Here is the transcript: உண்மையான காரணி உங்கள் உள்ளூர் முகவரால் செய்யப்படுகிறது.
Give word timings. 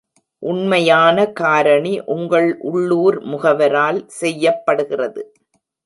உண்மையான 0.43 1.25
காரணி 1.33 1.93
உங்கள் 2.07 2.49
உள்ளூர் 2.71 3.19
முகவரால் 3.25 4.01
செய்யப்படுகிறது. 4.21 5.23